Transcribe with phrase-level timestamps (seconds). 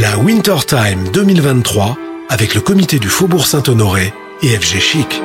[0.00, 1.98] La Wintertime 2023
[2.30, 5.22] avec le comité du Faubourg Saint-Honoré et FG Chic.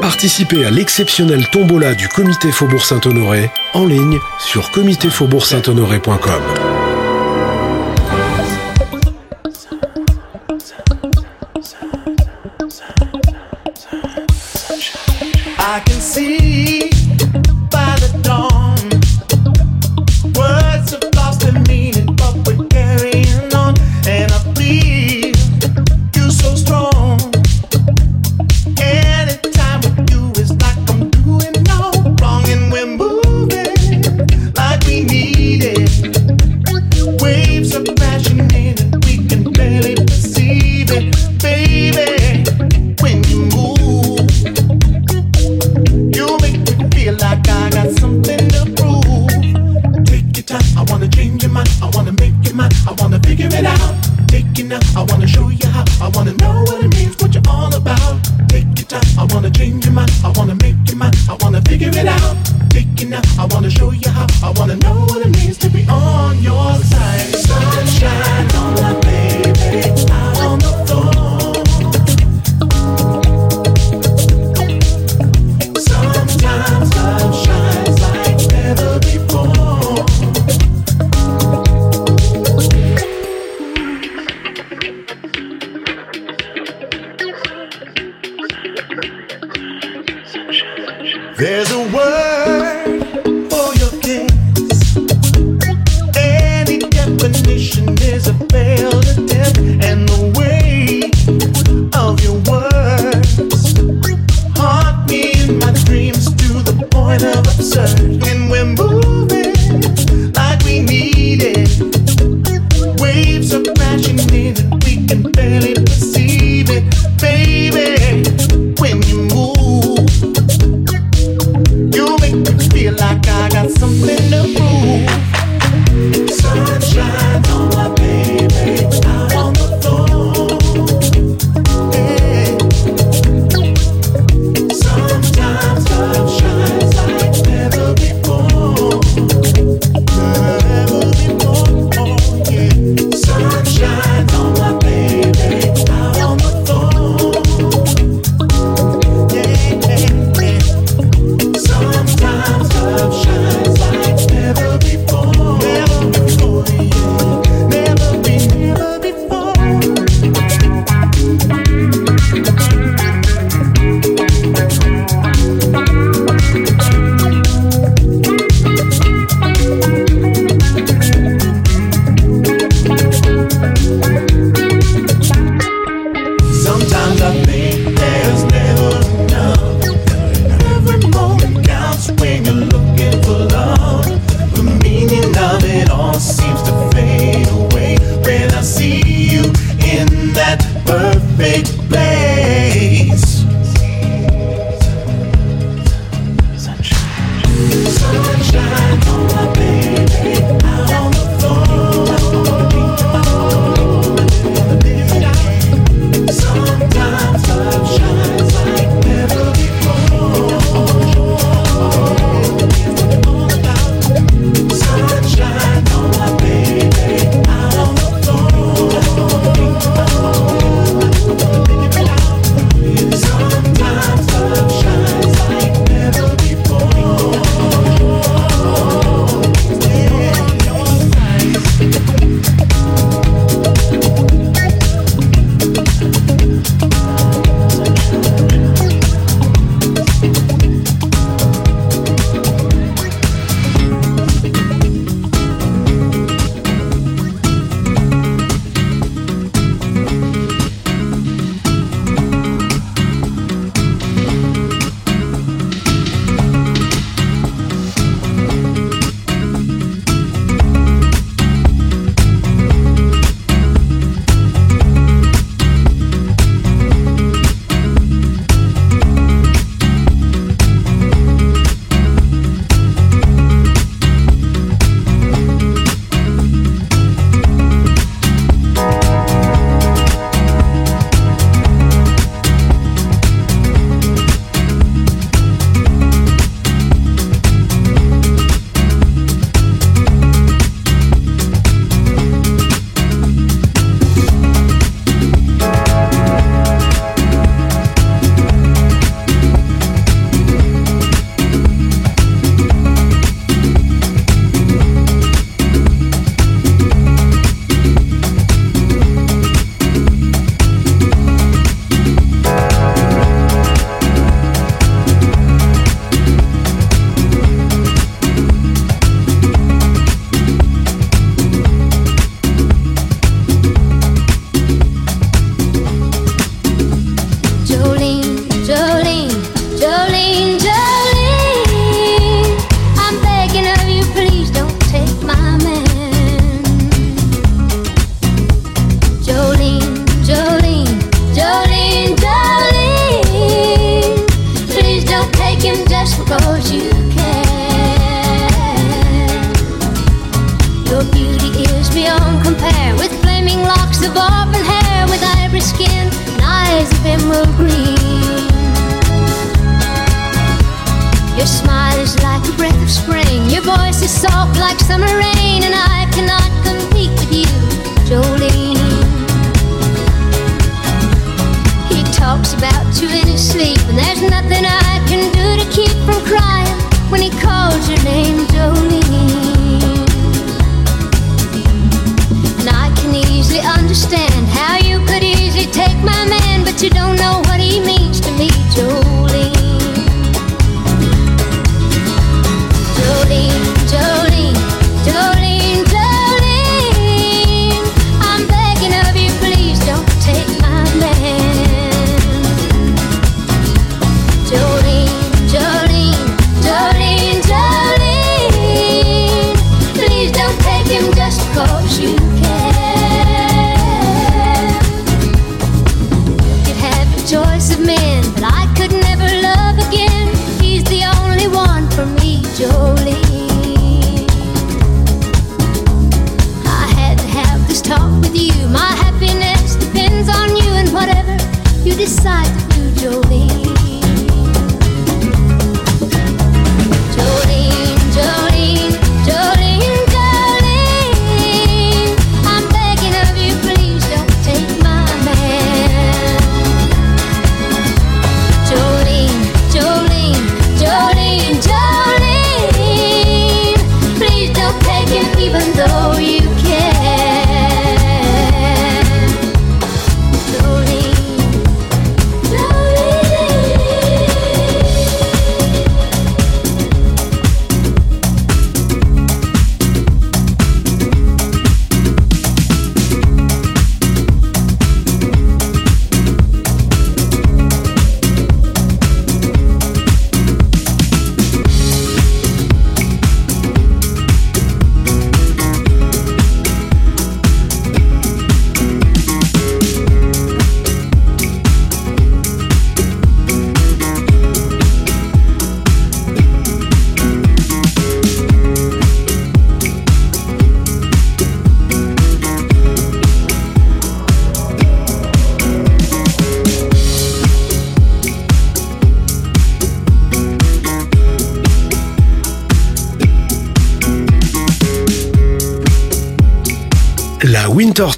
[0.00, 6.71] Participez à l'exceptionnelle tombola du comité Faubourg Saint-Honoré en ligne sur comitéfaubourgsainthonoré.com.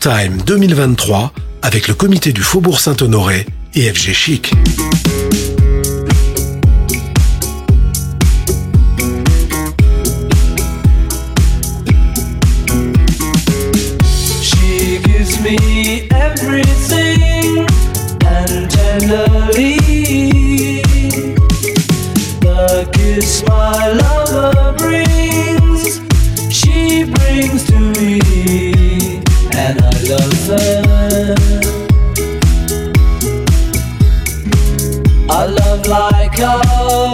[0.04, 1.32] Time 2023
[1.62, 4.52] avec le comité du Faubourg Saint-Honoré et FG Chic.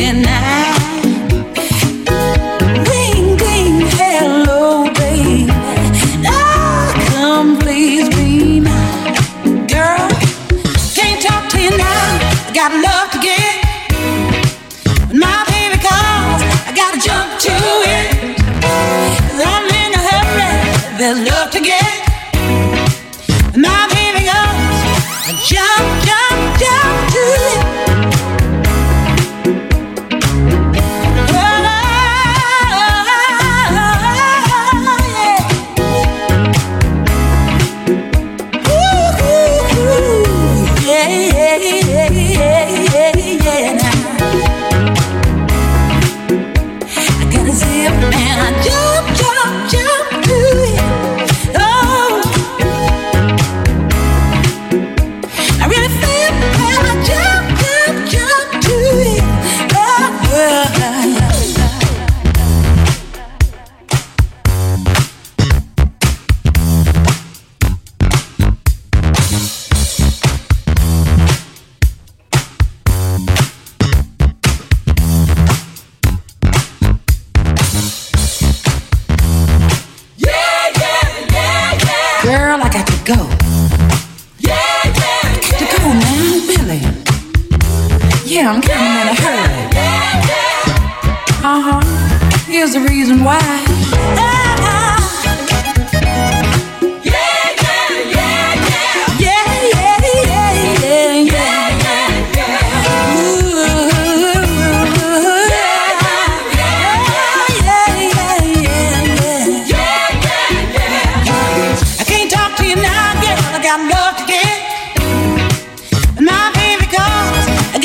[0.00, 0.43] midnight.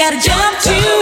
[0.10, 0.99] Gotta jump to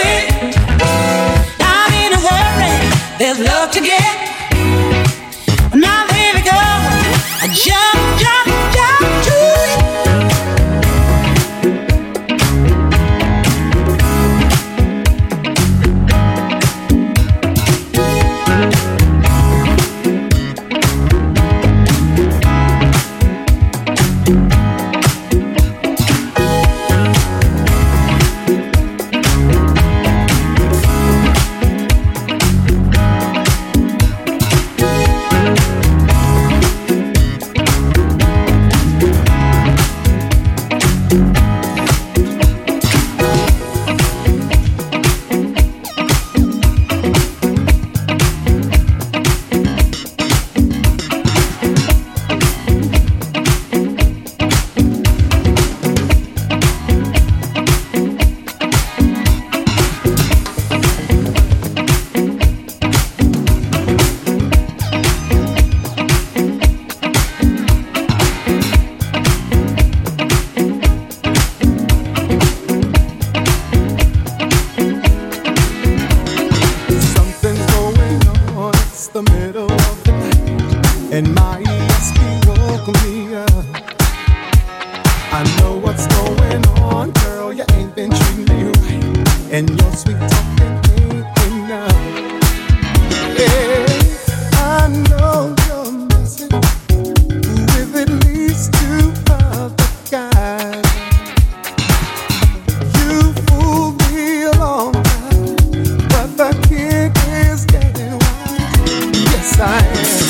[109.57, 110.26] sign.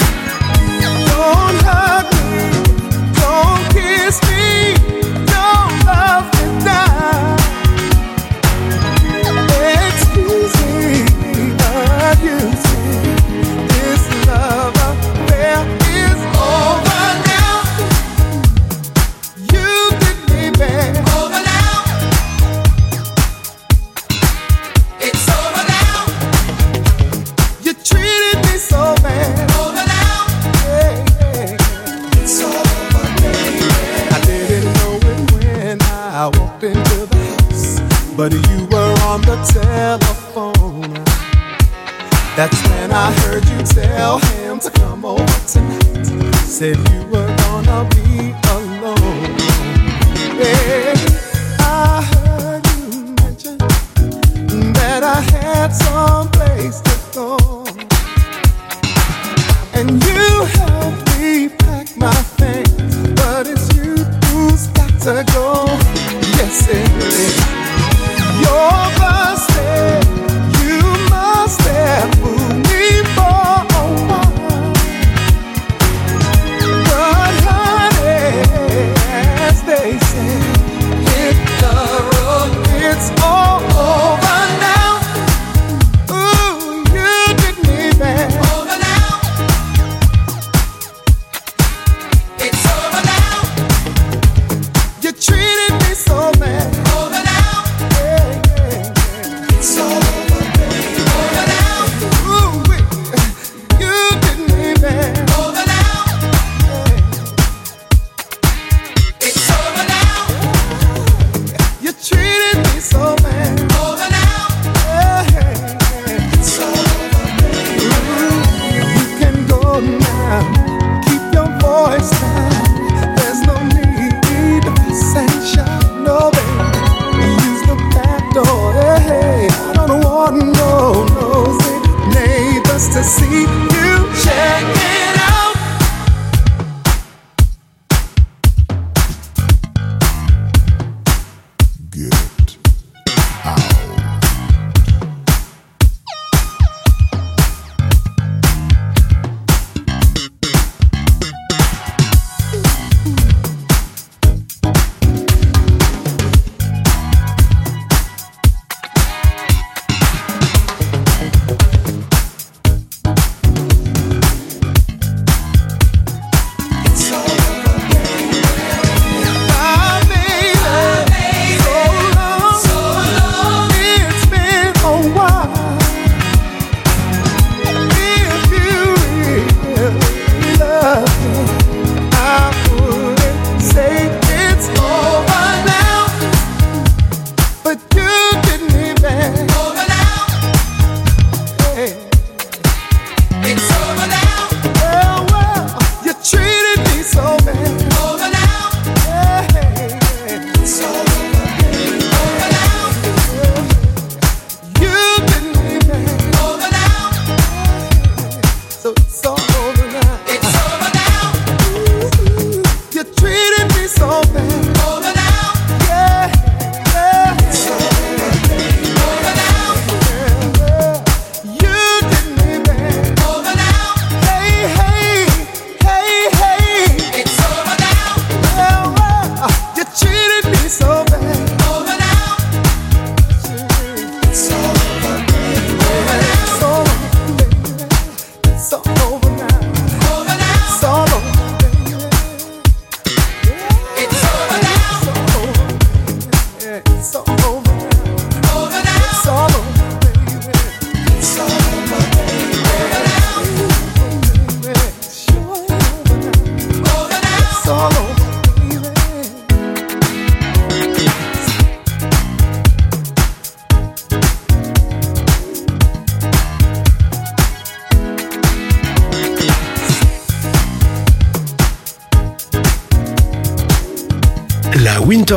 [46.59, 46.96] c'est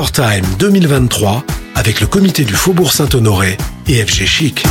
[0.00, 4.69] Summertime 2023 avec le comité du Faubourg Saint-Honoré et FG Chic.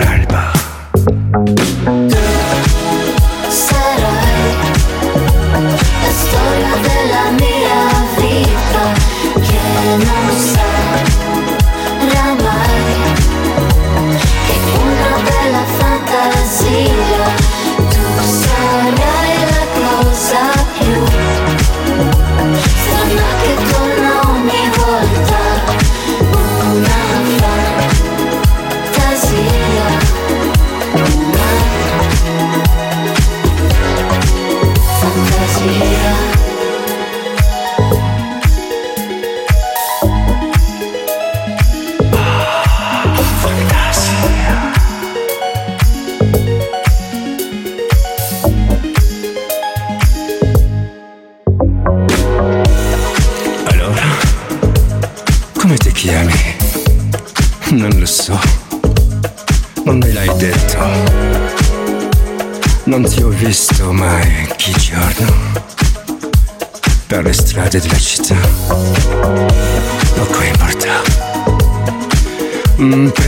[0.00, 2.15] l'alma.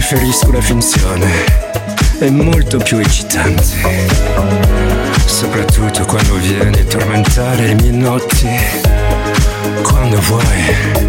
[0.09, 1.31] preferisco la finzione,
[2.18, 4.07] è molto più eccitante.
[5.27, 8.49] Soprattutto quando vieni a tormentare le mie notti,
[9.83, 11.07] quando vuoi.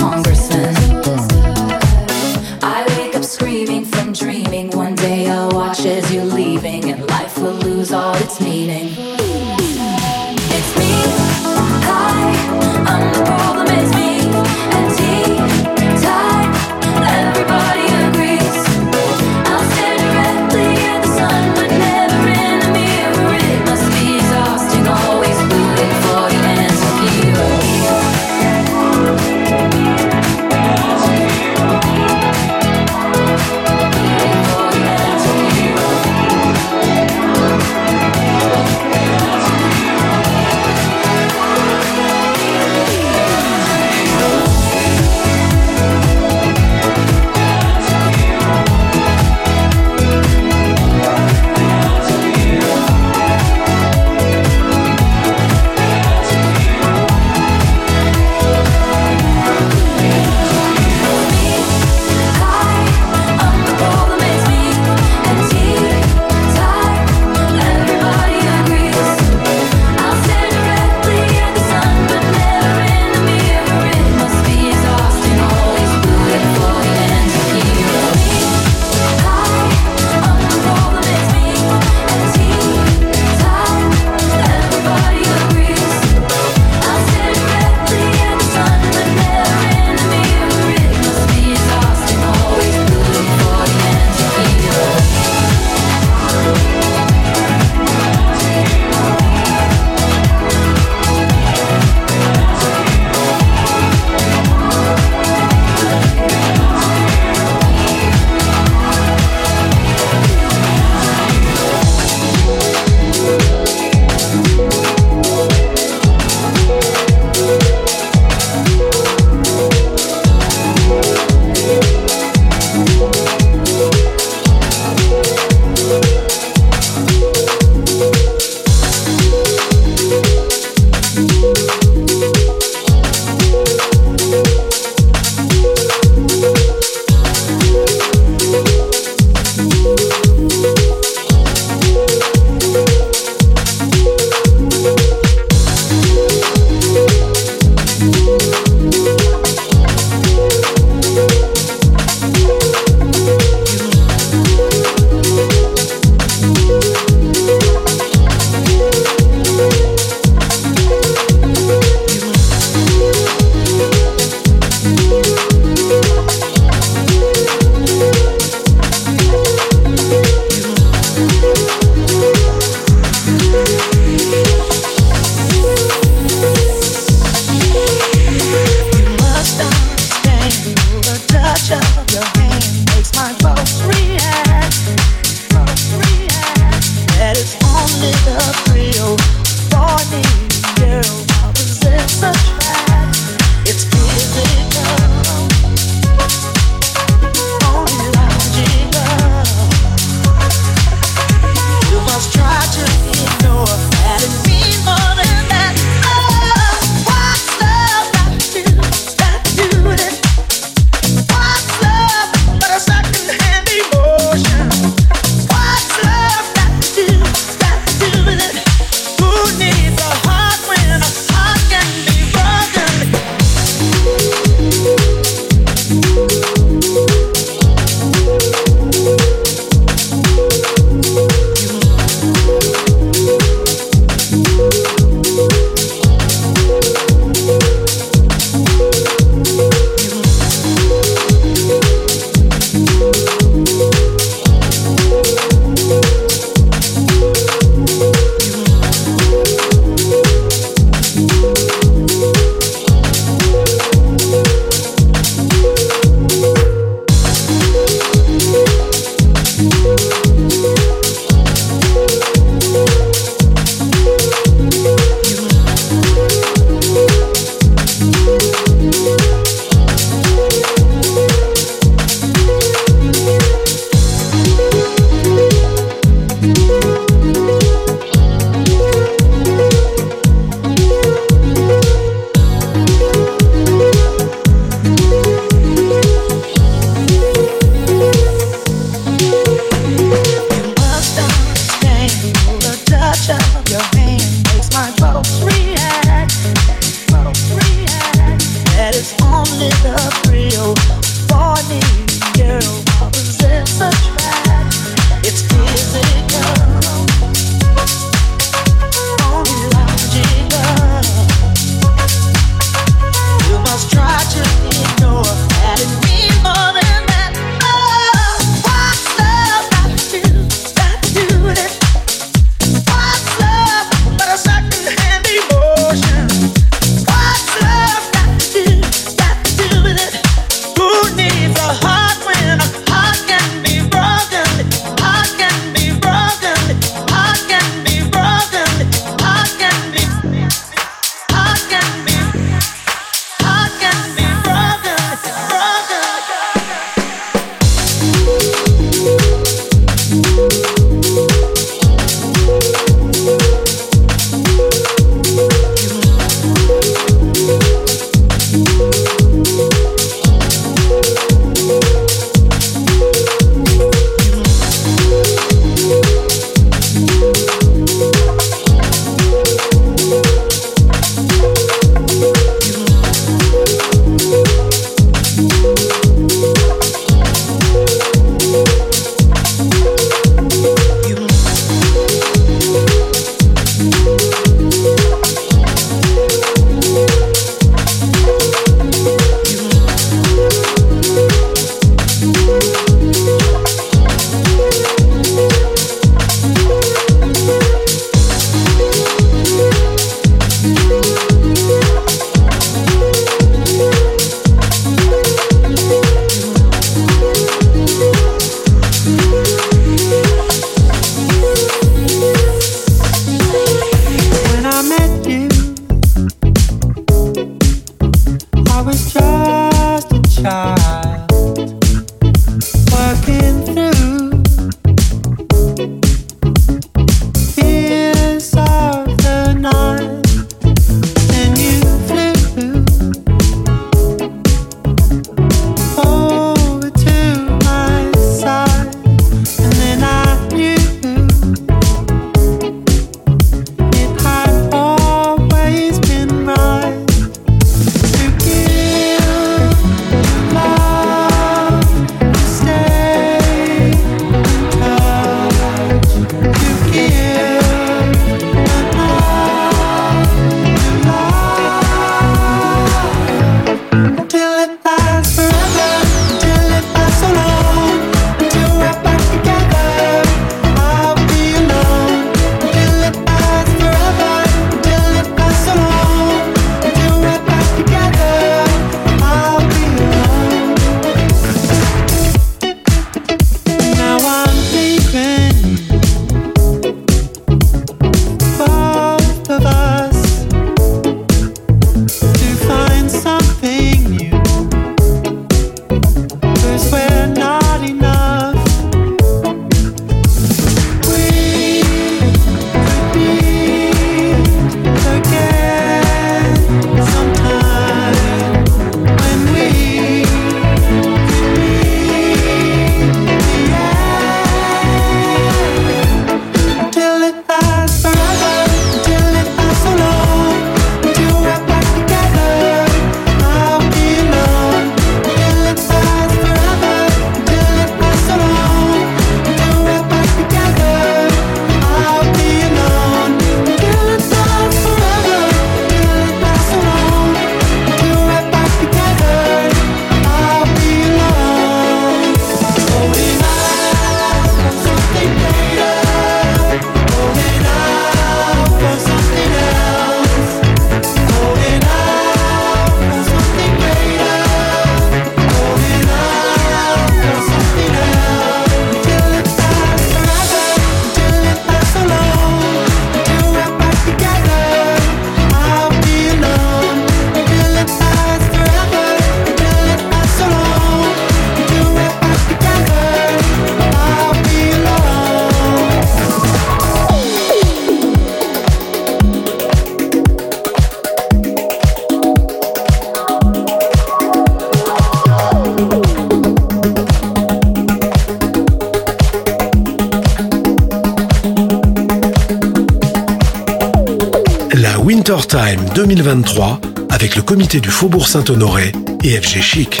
[597.68, 598.92] Du Faubourg Saint-Honoré
[599.22, 600.00] et FG Chic.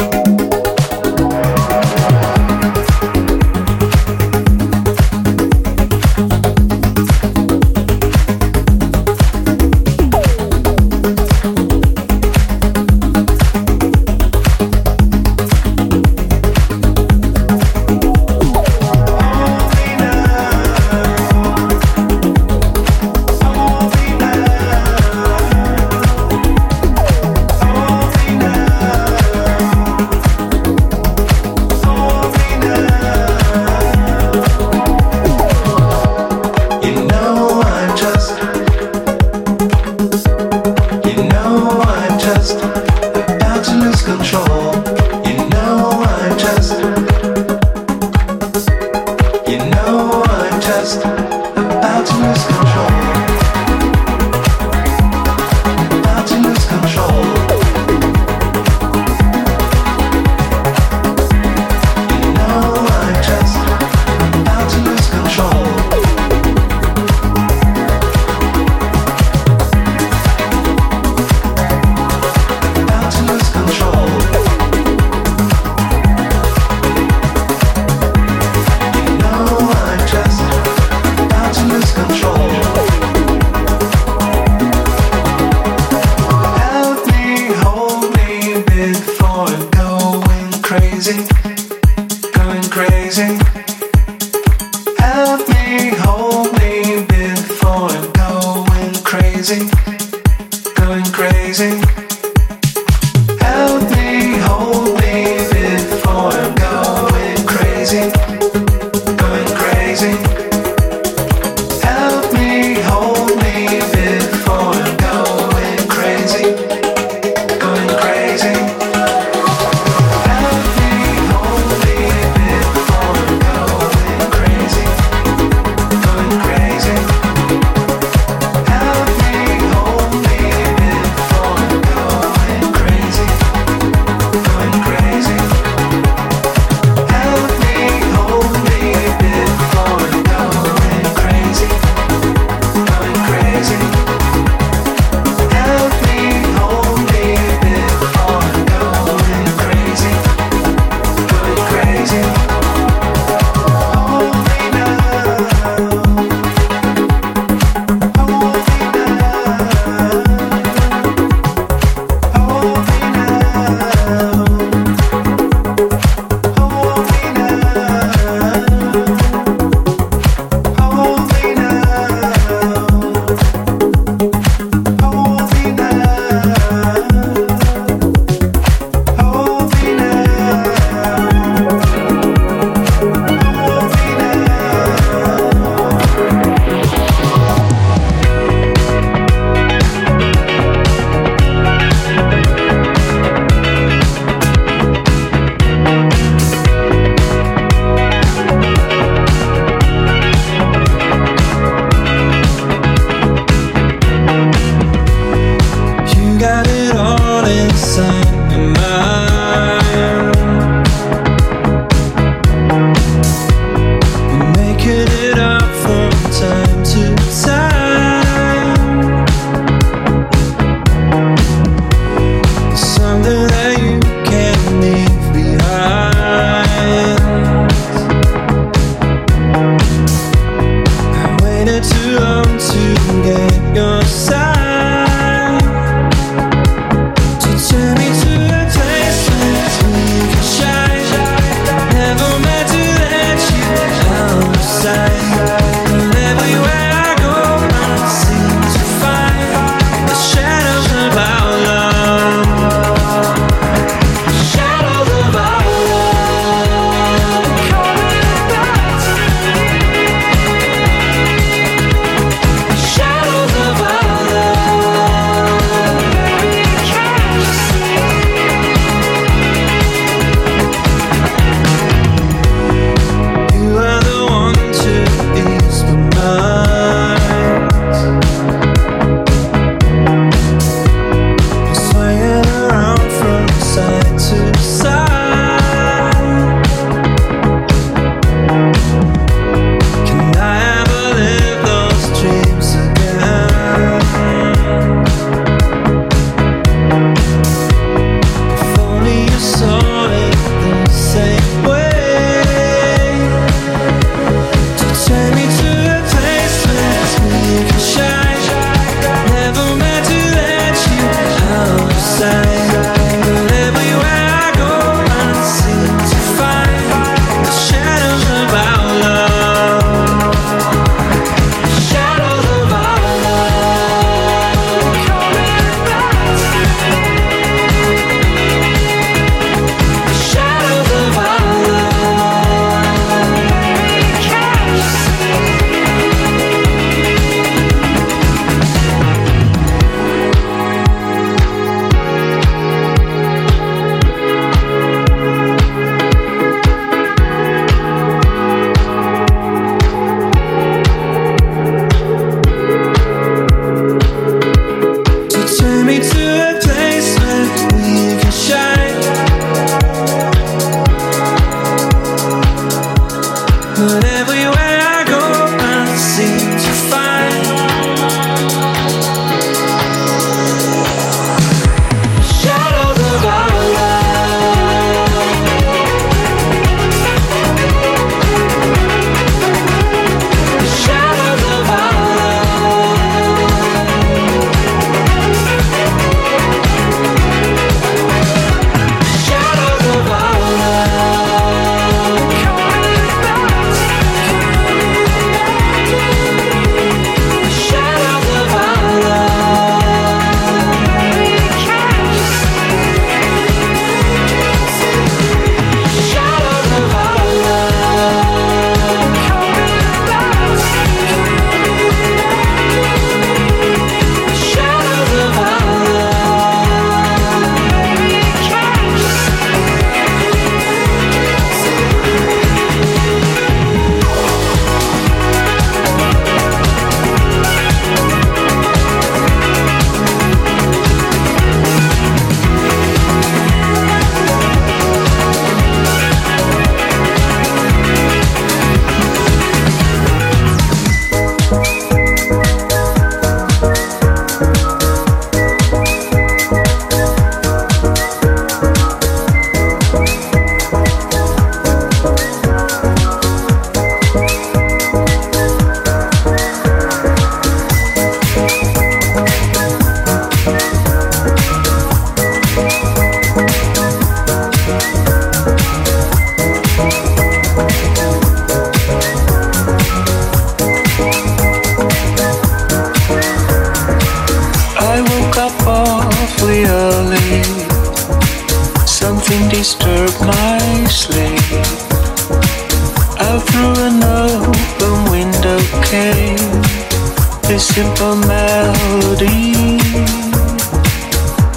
[487.80, 489.78] Simple melody.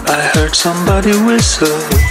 [0.07, 2.03] I heard somebody whistle.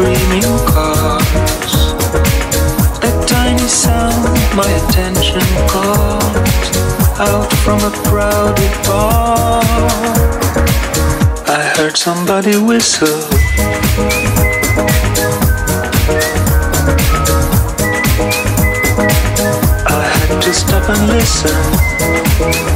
[0.00, 1.74] Screaming cars.
[3.04, 4.24] A tiny sound
[4.56, 6.36] my attention caught
[7.18, 9.62] out from a crowded bar.
[11.46, 13.28] I heard somebody whistle.
[19.86, 22.69] I had to stop and listen.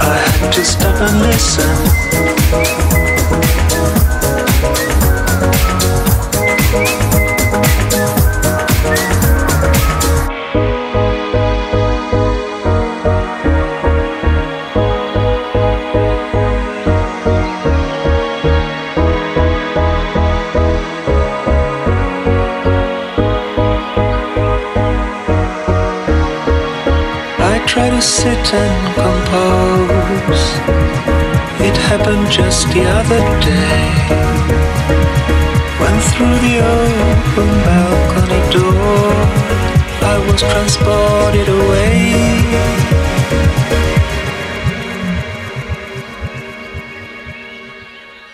[0.00, 2.87] I had to stop and listen.
[28.52, 30.44] And compose.
[31.60, 33.88] It happened just the other day.
[35.80, 39.12] When through the open balcony door,
[40.12, 42.28] I was transported away.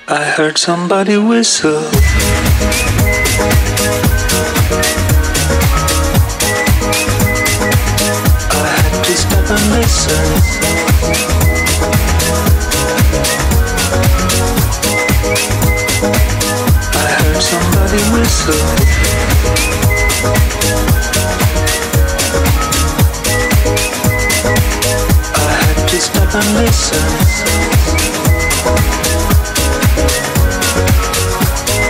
[0.07, 1.91] I heard somebody whistle.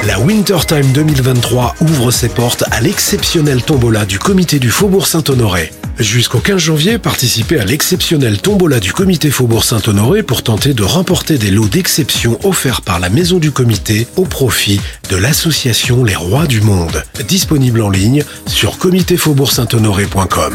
[0.06, 5.70] La Wintertime 2023 ouvre ses portes à l'exceptionnel tombola du comité du Faubourg Saint-Honoré.
[5.98, 11.38] Jusqu'au 15 janvier, participez à l'exceptionnel tombola du comité Faubourg Saint-Honoré pour tenter de remporter
[11.38, 16.46] des lots d'exception offerts par la maison du comité au profit de l'association Les Rois
[16.46, 17.04] du Monde.
[17.28, 20.54] Disponible en ligne sur comitéfaubourg-saint-honoré.com.